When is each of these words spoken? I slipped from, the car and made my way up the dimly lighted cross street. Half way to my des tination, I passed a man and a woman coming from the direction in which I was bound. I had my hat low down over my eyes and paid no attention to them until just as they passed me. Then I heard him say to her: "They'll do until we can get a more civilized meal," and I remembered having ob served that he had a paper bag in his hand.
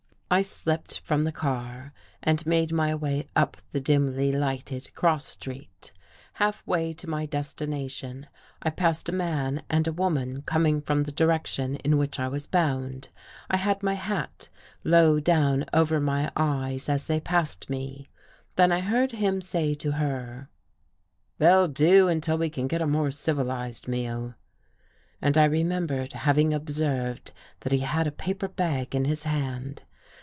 I 0.33 0.43
slipped 0.43 1.01
from, 1.01 1.25
the 1.25 1.33
car 1.33 1.91
and 2.23 2.45
made 2.45 2.71
my 2.71 2.95
way 2.95 3.27
up 3.35 3.57
the 3.73 3.81
dimly 3.81 4.31
lighted 4.31 4.93
cross 4.95 5.25
street. 5.25 5.91
Half 6.35 6.65
way 6.65 6.93
to 6.93 7.09
my 7.09 7.25
des 7.25 7.39
tination, 7.51 8.27
I 8.61 8.69
passed 8.69 9.09
a 9.09 9.11
man 9.11 9.61
and 9.69 9.89
a 9.89 9.91
woman 9.91 10.41
coming 10.43 10.79
from 10.81 11.03
the 11.03 11.11
direction 11.11 11.75
in 11.83 11.97
which 11.97 12.17
I 12.17 12.29
was 12.29 12.47
bound. 12.47 13.09
I 13.49 13.57
had 13.57 13.83
my 13.83 13.95
hat 13.95 14.47
low 14.85 15.19
down 15.19 15.65
over 15.73 15.99
my 15.99 16.31
eyes 16.37 16.87
and 16.87 16.97
paid 16.97 16.97
no 16.97 16.97
attention 16.97 16.97
to 16.97 16.97
them 16.97 16.97
until 16.97 16.97
just 16.97 17.01
as 17.01 17.07
they 17.07 17.19
passed 17.19 17.69
me. 17.69 18.09
Then 18.55 18.71
I 18.71 18.79
heard 18.79 19.11
him 19.11 19.41
say 19.41 19.73
to 19.73 19.91
her: 19.91 20.49
"They'll 21.39 21.67
do 21.67 22.07
until 22.07 22.37
we 22.37 22.49
can 22.49 22.69
get 22.69 22.81
a 22.81 22.87
more 22.87 23.11
civilized 23.11 23.89
meal," 23.89 24.35
and 25.21 25.37
I 25.37 25.43
remembered 25.43 26.13
having 26.13 26.53
ob 26.55 26.69
served 26.69 27.33
that 27.59 27.73
he 27.73 27.79
had 27.79 28.07
a 28.07 28.11
paper 28.13 28.47
bag 28.47 28.95
in 28.95 29.03
his 29.03 29.25
hand. 29.25 29.83